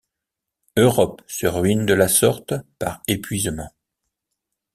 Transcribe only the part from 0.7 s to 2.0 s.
Europe se ruine de